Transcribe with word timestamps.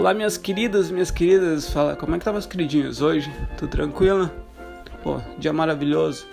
Olá, 0.00 0.14
minhas 0.14 0.38
queridas, 0.38 0.90
minhas 0.90 1.10
queridas. 1.10 1.68
Fala, 1.68 1.94
como 1.94 2.16
é 2.16 2.18
que 2.18 2.24
tá 2.24 2.32
meus 2.32 2.46
queridinhos 2.46 3.02
hoje? 3.02 3.30
Tudo 3.58 3.68
tranquilo? 3.68 4.30
Pô, 5.02 5.20
dia 5.36 5.52
maravilhoso. 5.52 6.26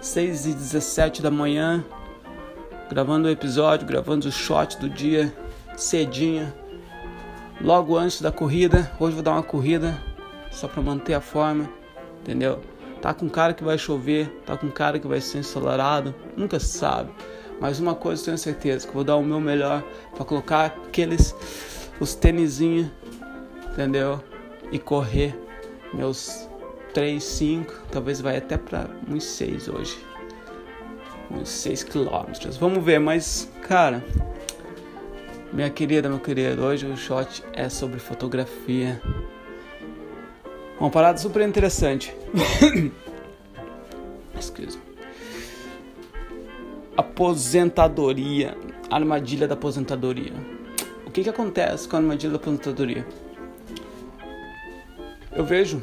6 0.00 0.46
e 0.46 0.52
17 0.52 1.22
da 1.22 1.30
manhã. 1.30 1.84
Gravando 2.90 3.28
o 3.28 3.30
episódio, 3.30 3.86
gravando 3.86 4.26
o 4.26 4.32
shot 4.32 4.76
do 4.80 4.90
dia 4.90 5.32
cedinho. 5.76 6.52
Logo 7.60 7.96
antes 7.96 8.20
da 8.20 8.32
corrida. 8.32 8.90
Hoje 8.98 9.14
vou 9.14 9.22
dar 9.22 9.34
uma 9.34 9.42
corrida 9.44 9.96
só 10.50 10.66
para 10.66 10.82
manter 10.82 11.14
a 11.14 11.20
forma, 11.20 11.70
entendeu? 12.22 12.60
Tá 13.00 13.14
com 13.14 13.28
cara 13.28 13.54
que 13.54 13.62
vai 13.62 13.78
chover, 13.78 14.42
tá 14.44 14.56
com 14.56 14.68
cara 14.68 14.98
que 14.98 15.06
vai 15.06 15.20
ser 15.20 15.38
ensolarado, 15.38 16.12
nunca 16.36 16.58
se 16.58 16.76
sabe. 16.76 17.12
Mas 17.60 17.78
uma 17.78 17.94
coisa 17.94 18.24
tenho 18.24 18.36
certeza, 18.36 18.84
que 18.84 18.92
vou 18.92 19.04
dar 19.04 19.14
o 19.14 19.22
meu 19.22 19.38
melhor 19.38 19.80
para 20.12 20.24
colocar 20.24 20.76
aqueles 20.88 21.32
os 22.02 22.14
tênisinhos, 22.14 22.88
entendeu? 23.72 24.22
E 24.70 24.78
correr 24.78 25.34
meus 25.92 26.48
3, 26.94 27.22
5, 27.22 27.74
talvez 27.90 28.20
vai 28.20 28.36
até 28.36 28.56
para 28.56 28.88
uns 29.08 29.24
6 29.24 29.68
hoje. 29.68 29.98
Uns 31.30 31.48
6 31.48 31.84
quilômetros. 31.84 32.56
Vamos 32.56 32.84
ver, 32.84 33.00
mas 33.00 33.50
cara, 33.62 34.04
minha 35.52 35.70
querida, 35.70 36.08
meu 36.08 36.18
querido, 36.18 36.62
hoje 36.62 36.86
o 36.86 36.96
shot 36.96 37.42
é 37.52 37.68
sobre 37.68 37.98
fotografia. 37.98 39.00
Uma 40.78 40.90
parada 40.90 41.18
super 41.18 41.46
interessante. 41.46 42.14
Excuse 44.38 44.78
Aposentadoria. 46.96 48.56
Armadilha 48.90 49.46
da 49.46 49.54
aposentadoria. 49.54 50.32
O 51.06 51.10
que, 51.10 51.22
que 51.22 51.30
acontece 51.30 51.88
com 51.88 51.96
a 51.96 51.98
armadilha 51.98 52.32
da 52.32 52.36
aposentadoria? 52.36 53.06
Eu 55.34 55.44
vejo, 55.44 55.82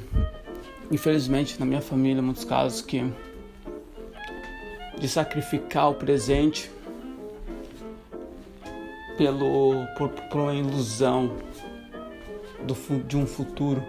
infelizmente, 0.91 1.59
na 1.59 1.65
minha 1.65 1.81
família, 1.81 2.21
muitos 2.21 2.43
casos 2.43 2.81
que 2.81 3.03
de 4.99 5.07
sacrificar 5.07 5.89
o 5.89 5.95
presente 5.95 6.69
pelo 9.17 9.85
por, 9.97 10.09
por 10.09 10.41
uma 10.41 10.53
ilusão 10.53 11.35
do, 12.63 12.75
de 13.03 13.17
um 13.17 13.25
futuro 13.25 13.83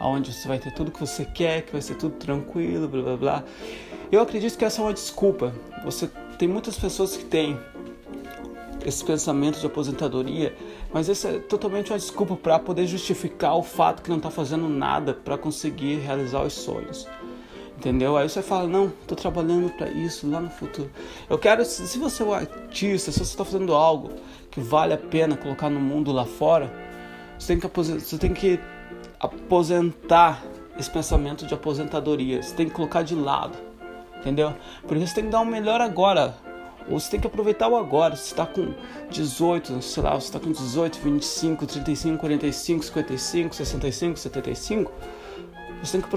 onde 0.00 0.32
você 0.32 0.48
vai 0.48 0.58
ter 0.58 0.72
tudo 0.72 0.90
que 0.90 0.98
você 0.98 1.24
quer, 1.24 1.62
que 1.62 1.72
vai 1.72 1.82
ser 1.82 1.96
tudo 1.96 2.16
tranquilo, 2.16 2.88
blá 2.88 3.02
blá 3.02 3.16
blá. 3.16 3.44
Eu 4.10 4.20
acredito 4.20 4.56
que 4.56 4.64
essa 4.64 4.80
é 4.80 4.84
uma 4.84 4.94
desculpa. 4.94 5.54
Você 5.84 6.10
tem 6.38 6.48
muitas 6.48 6.78
pessoas 6.78 7.16
que 7.16 7.24
têm 7.24 7.58
esse 8.84 9.04
pensamento 9.04 9.58
de 9.58 9.66
aposentadoria, 9.66 10.54
mas 10.92 11.08
essa 11.08 11.28
é 11.28 11.38
totalmente 11.38 11.92
uma 11.92 11.98
desculpa 11.98 12.36
para 12.36 12.58
poder 12.58 12.86
justificar 12.86 13.56
o 13.56 13.62
fato 13.62 14.02
que 14.02 14.10
não 14.10 14.16
está 14.16 14.30
fazendo 14.30 14.68
nada 14.68 15.14
para 15.14 15.38
conseguir 15.38 15.96
realizar 15.96 16.42
os 16.42 16.52
sonhos. 16.52 17.06
Entendeu? 17.76 18.16
Aí 18.16 18.28
você 18.28 18.42
fala, 18.42 18.68
não, 18.68 18.86
estou 18.86 19.16
trabalhando 19.16 19.68
para 19.70 19.88
isso 19.90 20.30
lá 20.30 20.40
no 20.40 20.50
futuro. 20.50 20.90
Eu 21.28 21.38
quero, 21.38 21.64
se 21.64 21.98
você 21.98 22.22
é 22.22 22.26
um 22.26 22.32
artista, 22.32 23.10
se 23.10 23.18
você 23.18 23.32
está 23.32 23.44
fazendo 23.44 23.74
algo 23.74 24.10
que 24.50 24.60
vale 24.60 24.92
a 24.92 24.98
pena 24.98 25.36
colocar 25.36 25.68
no 25.68 25.80
mundo 25.80 26.12
lá 26.12 26.24
fora, 26.24 26.72
você 27.38 27.56
tem 27.56 27.58
que, 27.58 27.66
você 27.66 28.18
tem 28.18 28.32
que 28.32 28.60
aposentar 29.18 30.44
esse 30.78 30.90
pensamento 30.90 31.46
de 31.46 31.54
aposentadoria. 31.54 32.42
Você 32.42 32.54
tem 32.54 32.68
que 32.68 32.72
colocar 32.72 33.02
de 33.02 33.14
lado, 33.14 33.56
entendeu? 34.18 34.54
Porque 34.86 35.04
você 35.04 35.14
tem 35.14 35.24
que 35.24 35.30
dar 35.30 35.40
o 35.40 35.46
melhor 35.46 35.80
agora. 35.80 36.36
Ou 36.88 36.98
você 36.98 37.10
tem 37.10 37.20
que 37.20 37.26
aproveitar 37.26 37.68
o 37.68 37.76
agora. 37.76 38.16
Você 38.16 38.32
está 38.32 38.46
com 38.46 38.74
18, 39.10 39.80
sei 39.82 40.02
lá, 40.02 40.14
você 40.14 40.26
está 40.26 40.40
com 40.40 40.50
18, 40.50 40.98
25, 40.98 41.66
35, 41.66 42.18
45, 42.18 42.84
55, 42.84 43.54
65, 43.54 44.18
75. 44.18 44.92
Você 45.82 45.98
tem 45.98 46.08
que 46.08 46.16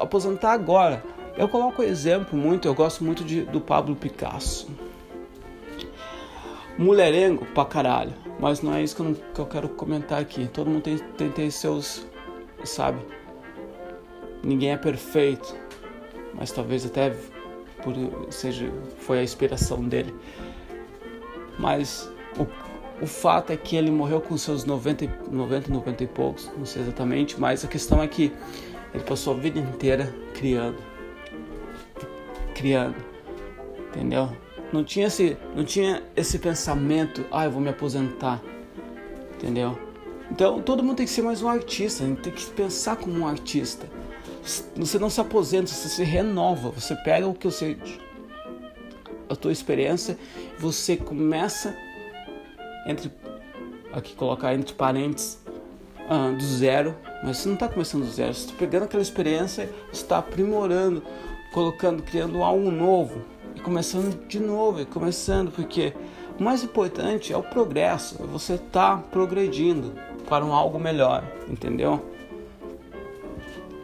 aposentar 0.00 0.52
agora. 0.52 1.02
Eu 1.36 1.48
coloco 1.48 1.82
exemplo 1.82 2.36
muito, 2.36 2.66
eu 2.66 2.74
gosto 2.74 3.04
muito 3.04 3.24
de, 3.24 3.42
do 3.42 3.60
Pablo 3.60 3.94
Picasso. 3.94 4.68
Mulherengo 6.76 7.46
pra 7.46 7.64
caralho. 7.64 8.12
Mas 8.38 8.60
não 8.62 8.74
é 8.74 8.82
isso 8.82 8.94
que 8.94 9.02
eu, 9.02 9.16
que 9.34 9.40
eu 9.40 9.46
quero 9.46 9.68
comentar 9.68 10.20
aqui. 10.20 10.46
Todo 10.46 10.70
mundo 10.70 10.82
tem, 10.82 10.98
tem, 10.98 11.30
tem 11.30 11.50
seus. 11.50 12.06
Sabe? 12.64 12.98
Ninguém 14.42 14.72
é 14.72 14.76
perfeito. 14.76 15.56
Mas 16.34 16.52
talvez 16.52 16.84
até 16.84 17.12
por, 17.82 17.94
seja, 18.30 18.70
foi 18.98 19.18
a 19.20 19.22
inspiração 19.22 19.82
dele. 19.82 20.14
Mas 21.58 22.10
o, 22.38 22.46
o 23.02 23.06
fato 23.06 23.52
é 23.52 23.56
que 23.56 23.76
ele 23.76 23.90
morreu 23.90 24.20
com 24.20 24.36
seus 24.36 24.64
90, 24.64 25.06
90, 25.30 25.72
90 25.72 26.04
e 26.04 26.06
poucos, 26.06 26.50
não 26.56 26.64
sei 26.64 26.82
exatamente, 26.82 27.40
mas 27.40 27.64
a 27.64 27.68
questão 27.68 28.02
é 28.02 28.08
que 28.08 28.32
ele 28.94 29.04
passou 29.04 29.34
a 29.34 29.36
vida 29.36 29.58
inteira 29.58 30.14
criando. 30.34 30.78
Criando. 32.54 32.96
Entendeu? 33.88 34.30
Não 34.72 34.84
tinha 34.84 35.06
esse, 35.06 35.36
não 35.54 35.64
tinha 35.64 36.02
esse 36.14 36.38
pensamento, 36.38 37.24
ah, 37.30 37.44
eu 37.44 37.50
vou 37.50 37.60
me 37.60 37.70
aposentar. 37.70 38.42
Entendeu? 39.34 39.78
Então, 40.30 40.60
todo 40.60 40.82
mundo 40.82 40.96
tem 40.96 41.06
que 41.06 41.12
ser 41.12 41.22
mais 41.22 41.42
um 41.42 41.48
artista, 41.48 42.04
tem 42.22 42.32
que 42.32 42.46
pensar 42.50 42.96
como 42.96 43.18
um 43.18 43.26
artista. 43.26 43.88
Você 44.42 44.98
não 44.98 45.10
se 45.10 45.20
aposenta, 45.20 45.66
você 45.68 45.88
se 45.88 46.04
renova, 46.04 46.70
você 46.70 46.94
pega 46.96 47.26
o 47.26 47.34
que 47.34 47.46
você 47.46 47.76
a 49.28 49.36
tua 49.36 49.52
experiência, 49.52 50.18
você 50.58 50.96
começa 50.96 51.76
entre 52.86 53.12
aqui 53.92 54.14
colocar 54.14 54.54
entre 54.54 54.74
parênteses 54.74 55.38
ah, 56.08 56.30
do 56.30 56.42
zero, 56.42 56.94
mas 57.22 57.38
você 57.38 57.48
não 57.48 57.54
está 57.54 57.68
começando 57.68 58.04
do 58.04 58.10
zero, 58.10 58.32
você 58.32 58.46
está 58.46 58.54
pegando 58.58 58.84
aquela 58.84 59.02
experiência, 59.02 59.70
está 59.92 60.18
aprimorando, 60.18 61.02
colocando, 61.52 62.02
criando 62.02 62.42
algo 62.42 62.70
novo 62.70 63.22
e 63.54 63.60
começando 63.60 64.26
de 64.26 64.40
novo, 64.40 64.80
e 64.80 64.86
começando, 64.86 65.50
porque 65.50 65.92
o 66.38 66.42
mais 66.42 66.62
importante 66.62 67.32
é 67.32 67.36
o 67.36 67.42
progresso, 67.42 68.22
é 68.22 68.26
você 68.26 68.54
estar 68.54 68.96
tá 68.96 69.02
progredindo 69.10 69.92
para 70.28 70.44
um 70.44 70.52
algo 70.52 70.78
melhor, 70.78 71.24
entendeu? 71.48 72.02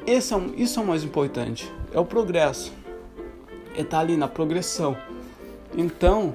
Esse 0.06 0.34
é, 0.34 0.38
isso 0.56 0.78
é 0.78 0.82
o 0.82 0.86
mais 0.86 1.02
importante, 1.02 1.70
é 1.92 1.98
o 1.98 2.04
progresso, 2.04 2.72
é 3.74 3.80
estar 3.80 3.96
tá 3.96 4.00
ali 4.00 4.16
na 4.16 4.28
progressão. 4.28 4.96
Então, 5.76 6.34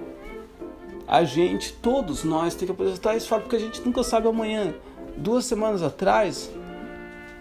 a 1.08 1.24
gente, 1.24 1.74
todos 1.74 2.24
nós, 2.24 2.56
tem 2.56 2.66
que 2.66 2.72
apresentar 2.72 3.16
esse 3.16 3.28
fato 3.28 3.44
porque 3.44 3.56
a 3.56 3.60
gente 3.60 3.82
nunca 3.82 4.04
sabe 4.04 4.28
amanhã. 4.28 4.74
Duas 5.16 5.46
semanas 5.46 5.84
atrás, 5.84 6.52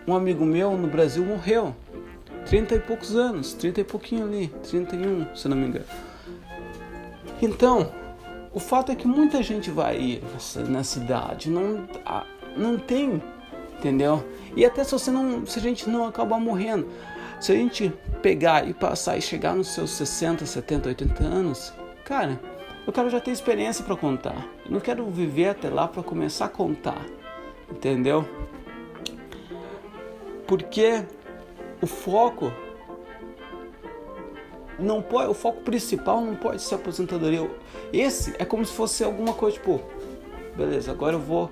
um 0.07 0.15
amigo 0.15 0.45
meu 0.45 0.77
no 0.77 0.89
Brasil 0.89 1.25
morreu. 1.25 1.75
30 2.47 2.77
e 2.77 2.81
poucos 2.81 3.15
anos, 3.15 3.53
30 3.53 3.83
e 3.83 3.85
pouquinho 3.85 4.25
ali, 4.25 4.49
31, 4.69 5.37
se 5.37 5.49
não 5.49 5.57
me 5.57 5.67
engano. 5.67 5.85
Então, 7.43 7.93
o 8.55 8.59
fato 8.59 8.91
é 8.91 8.95
que 8.95 9.07
muita 9.07 9.43
gente 9.43 9.71
vai 9.71 10.01
ir 10.01 10.25
nessa, 10.33 10.63
nessa 10.63 10.99
idade, 10.99 11.51
não, 11.51 11.87
não 12.57 12.79
tem, 12.79 13.23
entendeu? 13.79 14.25
E 14.57 14.65
até 14.65 14.83
se 14.85 14.93
você 14.93 15.11
não, 15.11 15.47
se 15.47 15.59
a 15.59 15.63
gente 15.63 15.89
não 15.89 16.07
acabar 16.07 16.39
morrendo, 16.39 16.89
se 17.41 17.53
a 17.53 17.55
gente 17.55 17.93
pegar 18.21 18.69
e 18.69 18.75
passar 18.75 19.17
e 19.17 19.23
chegar 19.23 19.55
nos 19.55 19.69
seus 19.69 19.91
60, 19.93 20.45
70, 20.45 20.89
80 20.89 21.25
anos, 21.25 21.73
cara, 22.05 22.41
eu 22.87 22.93
quero 22.93 23.09
já 23.09 23.21
ter 23.21 23.31
experiência 23.31 23.85
para 23.85 23.97
contar. 23.97 24.47
Eu 24.65 24.73
não 24.73 24.81
quero 24.81 25.09
viver 25.11 25.49
até 25.51 25.69
lá 25.69 25.87
para 25.87 26.03
começar 26.03 26.47
a 26.47 26.49
contar, 26.49 27.05
entendeu? 27.71 28.29
Porque 30.47 31.05
o 31.81 31.87
foco 31.87 32.53
não 34.79 35.03
pode, 35.03 35.31
o 35.31 35.35
foco 35.35 35.61
principal 35.61 36.21
não 36.21 36.35
pode 36.35 36.63
ser 36.63 36.75
a 36.75 36.79
aposentadoria. 36.79 37.49
Esse 37.93 38.35
é 38.39 38.45
como 38.45 38.65
se 38.65 38.73
fosse 38.73 39.05
alguma 39.05 39.35
coisa 39.35 39.57
tipo, 39.57 39.81
beleza, 40.57 40.91
agora 40.91 41.15
eu 41.15 41.21
vou 41.21 41.51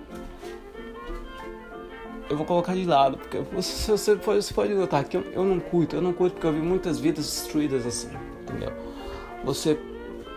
eu 2.29 2.37
vou 2.37 2.47
colocar 2.47 2.75
de 2.75 2.85
lado, 2.85 3.19
porque 3.19 3.39
você, 3.53 4.17
pode, 4.17 4.43
você 4.43 4.53
pode 4.53 4.75
notar 4.75 5.05
que 5.05 5.17
eu, 5.17 5.25
eu 5.33 5.45
não 5.45 5.61
curto, 5.61 5.97
eu 5.97 6.03
não 6.03 6.13
curto 6.13 6.35
porque 6.35 6.47
eu 6.47 6.53
vi 6.53 6.61
muitas 6.61 6.99
vidas 6.99 7.25
destruídas 7.25 7.87
assim, 7.87 8.11
entendeu? 8.43 8.73
Você 9.45 9.79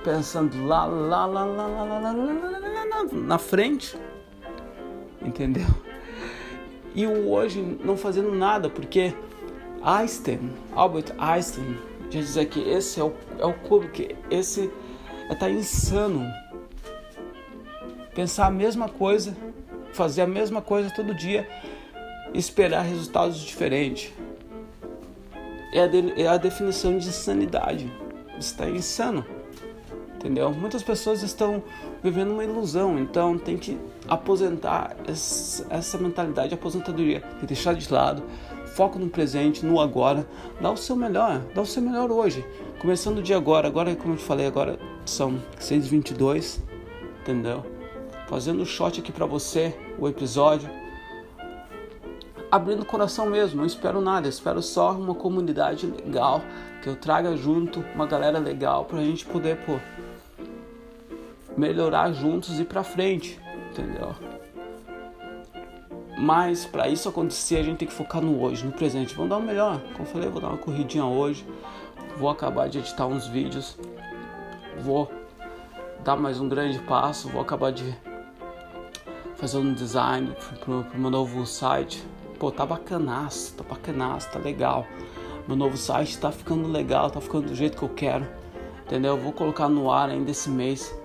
pensando 0.03 0.65
lá, 0.65 0.85
lá, 0.85 1.25
lá, 1.25 1.43
lá, 1.45 1.67
lá, 1.67 1.83
lá, 1.83 1.99
lá, 1.99 2.11
lá, 2.11 2.83
lá, 2.83 3.03
na 3.11 3.37
frente, 3.37 3.97
entendeu? 5.21 5.67
E 6.93 7.05
o 7.05 7.29
hoje 7.29 7.61
não 7.83 7.97
fazendo 7.97 8.33
nada, 8.33 8.69
porque 8.69 9.13
Einstein, 9.81 10.51
Albert 10.75 11.13
Einstein, 11.17 11.77
já 12.09 12.19
dizia 12.19 12.45
que 12.45 12.59
esse 12.59 12.99
é 12.99 13.03
o, 13.03 13.13
é 13.37 13.45
o 13.45 13.53
clube, 13.53 13.89
que 13.89 14.15
esse 14.29 14.71
é 15.29 15.35
tá 15.35 15.49
insano. 15.49 16.25
Pensar 18.13 18.47
a 18.47 18.51
mesma 18.51 18.89
coisa, 18.89 19.35
fazer 19.93 20.23
a 20.23 20.27
mesma 20.27 20.61
coisa 20.61 20.89
todo 20.93 21.13
dia, 21.13 21.47
esperar 22.33 22.81
resultados 22.81 23.39
diferentes. 23.39 24.11
É 25.73 25.81
a, 25.81 25.87
de, 25.87 26.21
é 26.21 26.27
a 26.27 26.37
definição 26.37 26.97
de 26.97 27.07
insanidade. 27.07 27.91
Está 28.39 28.69
insano. 28.69 29.25
entendeu? 30.15 30.51
Muitas 30.51 30.83
pessoas 30.83 31.23
estão 31.23 31.63
vivendo 32.03 32.31
uma 32.31 32.43
ilusão, 32.43 32.99
então 32.99 33.37
tem 33.37 33.57
que 33.57 33.77
aposentar 34.07 34.95
essa 35.07 35.97
mentalidade 35.97 36.49
de 36.49 36.55
aposentadoria, 36.55 37.23
deixar 37.43 37.73
de 37.73 37.91
lado, 37.91 38.23
foco 38.75 38.97
no 38.97 39.09
presente, 39.09 39.65
no 39.65 39.79
agora, 39.79 40.27
dá 40.61 40.71
o 40.71 40.77
seu 40.77 40.95
melhor, 40.95 41.41
dá 41.53 41.61
o 41.61 41.65
seu 41.65 41.81
melhor 41.81 42.11
hoje, 42.11 42.45
começando 42.79 43.19
o 43.19 43.21
dia 43.21 43.37
agora, 43.37 43.67
agora 43.67 43.95
como 43.95 44.13
eu 44.13 44.17
te 44.17 44.23
falei, 44.23 44.45
agora 44.45 44.79
são 45.05 45.41
6h22, 45.59 46.59
entendeu? 47.21 47.65
Fazendo 48.27 48.61
o 48.61 48.65
shot 48.65 48.99
aqui 48.99 49.11
para 49.11 49.25
você, 49.25 49.75
o 49.97 50.07
episódio, 50.07 50.69
abrindo 52.51 52.81
o 52.81 52.85
coração 52.85 53.25
mesmo, 53.27 53.57
não 53.57 53.65
espero 53.65 54.01
nada, 54.01 54.27
espero 54.27 54.61
só 54.61 54.91
uma 54.91 55.13
comunidade 55.13 55.85
legal, 55.85 56.41
que 56.81 56.89
eu 56.89 56.95
traga 56.95 57.35
junto 57.35 57.83
uma 57.93 58.05
galera 58.05 58.39
legal 58.39 58.85
pra 58.85 58.99
gente 58.99 59.25
poder, 59.25 59.57
pô, 59.65 59.79
melhorar 61.57 62.11
juntos 62.11 62.57
e 62.57 62.61
ir 62.61 62.65
para 62.65 62.83
frente, 62.83 63.39
entendeu? 63.71 64.15
Mas 66.17 66.65
para 66.65 66.89
isso 66.89 67.07
acontecer, 67.07 67.57
a 67.57 67.63
gente 67.63 67.77
tem 67.77 67.87
que 67.87 67.93
focar 67.93 68.21
no 68.21 68.41
hoje, 68.41 68.65
no 68.65 68.73
presente. 68.73 69.15
Vamos 69.15 69.29
dar 69.29 69.37
o 69.37 69.41
melhor. 69.41 69.79
Como 69.93 69.99
eu 69.99 70.05
falei, 70.05 70.29
vou 70.29 70.41
dar 70.41 70.49
uma 70.49 70.57
corridinha 70.57 71.05
hoje. 71.05 71.45
Vou 72.17 72.29
acabar 72.29 72.67
de 72.67 72.79
editar 72.79 73.05
uns 73.05 73.25
vídeos. 73.25 73.77
Vou 74.81 75.09
dar 76.03 76.17
mais 76.17 76.41
um 76.41 76.49
grande 76.49 76.77
passo. 76.79 77.29
Vou 77.29 77.41
acabar 77.41 77.71
de 77.71 77.95
fazer 79.37 79.59
um 79.59 79.73
design 79.73 80.35
pro, 80.59 80.83
pro 80.83 80.99
meu 80.99 81.09
novo 81.09 81.45
site. 81.45 82.05
Pô, 82.39 82.49
tá 82.49 82.65
bacanaço, 82.65 83.53
tá 83.55 83.63
bacanaço, 83.63 84.31
tá 84.31 84.39
legal. 84.39 84.87
Meu 85.45 85.57
novo 85.57 85.75
site 85.75 86.17
tá 86.17 86.31
ficando 86.31 86.67
legal, 86.67 87.11
tá 87.11 87.19
ficando 87.19 87.47
do 87.47 87.55
jeito 87.55 87.77
que 87.77 87.83
eu 87.83 87.89
quero. 87.89 88.25
Entendeu? 88.85 89.17
Eu 89.17 89.21
vou 89.21 89.33
colocar 89.33 89.67
no 89.67 89.91
ar 89.91 90.09
ainda 90.09 90.31
esse 90.31 90.49
mês 90.49 90.95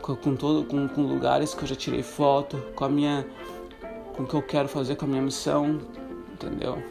com, 0.00 0.36
todo, 0.36 0.64
com, 0.64 0.88
com 0.88 1.02
lugares 1.02 1.54
que 1.54 1.62
eu 1.62 1.68
já 1.68 1.74
tirei 1.74 2.02
foto, 2.02 2.56
com 2.74 2.84
a 2.84 2.88
minha. 2.88 3.26
com 4.16 4.22
o 4.22 4.26
que 4.26 4.34
eu 4.34 4.42
quero 4.42 4.68
fazer 4.68 4.96
com 4.96 5.06
a 5.06 5.08
minha 5.08 5.22
missão, 5.22 5.80
entendeu? 6.32 6.82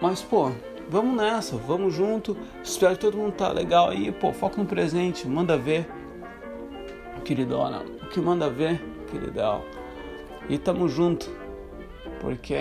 Mas, 0.00 0.22
pô, 0.22 0.50
vamos 0.88 1.16
nessa, 1.16 1.56
vamos 1.56 1.94
junto. 1.94 2.36
Espero 2.62 2.94
que 2.94 3.00
todo 3.00 3.16
mundo 3.16 3.32
tá 3.32 3.50
legal 3.50 3.90
aí, 3.90 4.12
pô, 4.12 4.32
foco 4.32 4.58
no 4.58 4.66
presente, 4.66 5.26
manda 5.26 5.56
ver, 5.56 5.88
queridona. 7.24 7.82
O 8.02 8.06
que 8.08 8.20
manda 8.20 8.48
ver, 8.50 8.82
queridão. 9.10 9.62
E 10.48 10.58
tamo 10.58 10.88
junto, 10.88 11.30
porque 12.20 12.56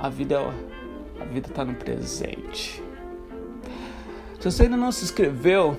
a 0.00 0.08
vida, 0.08 0.36
é 0.36 1.22
a 1.22 1.24
vida 1.26 1.48
tá 1.48 1.64
no 1.64 1.74
presente. 1.74 2.82
Se 4.38 4.50
você 4.50 4.62
ainda 4.64 4.76
não 4.76 4.90
se 4.90 5.04
inscreveu, 5.04 5.78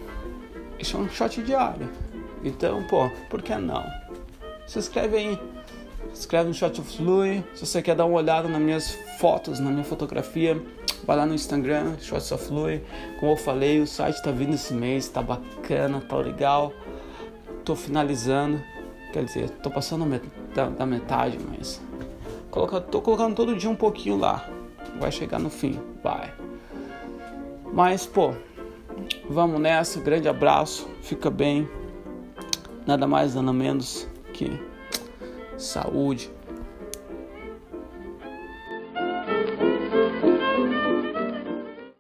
isso 0.80 0.96
é 0.96 1.00
um 1.00 1.10
shot 1.10 1.42
diário. 1.42 1.90
Então, 2.44 2.84
pô, 2.84 3.10
por 3.30 3.42
que 3.42 3.56
não? 3.56 3.84
Se 4.66 4.80
inscreve 4.80 5.18
aí. 5.18 5.40
Se 6.13 6.22
inscreve 6.22 6.48
no 6.48 6.54
Shot 6.54 6.80
of 6.81 6.98
Flui. 6.98 7.44
Se 7.54 7.66
você 7.66 7.81
quer 7.81 7.96
dar 7.96 8.06
uma 8.06 8.18
olhada 8.18 8.48
nas 8.48 8.62
minhas 8.62 8.92
fotos, 9.19 9.60
na 9.60 9.69
minha 9.69 9.84
fotografia, 9.84 10.62
vai 11.06 11.16
lá 11.16 11.25
no 11.25 11.34
Instagram, 11.34 11.96
Shots 12.00 12.31
of 12.31 12.46
Flui. 12.46 12.84
Como 13.19 13.31
eu 13.31 13.38
falei, 13.38 13.80
o 13.80 13.88
site 13.88 14.22
tá 14.22 14.31
vindo 14.31 14.54
esse 14.54 14.74
mês, 14.74 15.07
tá 15.07 15.22
bacana, 15.22 16.02
tá 16.02 16.18
legal. 16.18 16.74
Tô 17.64 17.75
finalizando. 17.75 18.62
Quer 19.12 19.25
dizer, 19.25 19.50
tô 19.50 19.69
passando 19.69 20.06
da, 20.54 20.69
da 20.69 20.86
metade, 20.86 21.38
mas. 21.50 21.81
Coloca, 22.50 22.81
tô 22.81 23.02
colocando 23.02 23.36
todo 23.36 23.56
dia 23.56 23.69
um 23.69 23.75
pouquinho 23.75 24.18
lá. 24.18 24.48
Vai 25.00 25.12
chegar 25.12 25.40
no 25.40 25.50
fim, 25.50 25.80
vai. 26.04 26.34
Mas, 27.74 28.06
pô, 28.06 28.34
Vamos 29.30 29.62
nessa, 29.62 30.00
grande 30.00 30.28
abraço, 30.28 30.90
fica 31.02 31.30
bem. 31.30 31.68
Nada 32.86 33.08
mais, 33.08 33.36
nada 33.36 33.54
menos 33.54 34.08
que 34.34 34.60
saúde, 35.57 36.31